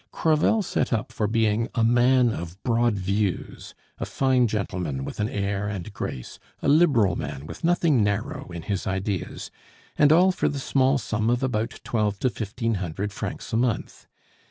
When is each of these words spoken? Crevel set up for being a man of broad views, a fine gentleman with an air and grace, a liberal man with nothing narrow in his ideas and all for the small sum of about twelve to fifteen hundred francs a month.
Crevel 0.11 0.63
set 0.63 0.91
up 0.91 1.11
for 1.11 1.27
being 1.27 1.67
a 1.75 1.83
man 1.83 2.31
of 2.31 2.57
broad 2.63 2.95
views, 2.95 3.75
a 3.99 4.05
fine 4.07 4.47
gentleman 4.47 5.05
with 5.05 5.19
an 5.19 5.29
air 5.29 5.67
and 5.67 5.93
grace, 5.93 6.39
a 6.63 6.67
liberal 6.67 7.15
man 7.15 7.45
with 7.45 7.63
nothing 7.63 8.03
narrow 8.03 8.51
in 8.51 8.63
his 8.63 8.87
ideas 8.87 9.51
and 9.99 10.11
all 10.11 10.31
for 10.31 10.49
the 10.49 10.57
small 10.57 10.97
sum 10.97 11.29
of 11.29 11.43
about 11.43 11.79
twelve 11.83 12.17
to 12.21 12.31
fifteen 12.31 12.73
hundred 12.81 13.13
francs 13.13 13.53
a 13.53 13.57
month. 13.57 14.07